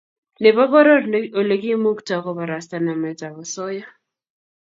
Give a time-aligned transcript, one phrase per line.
[0.43, 1.01] Nebo poror
[1.39, 3.87] olekimuktoi kobarasta nametab osoya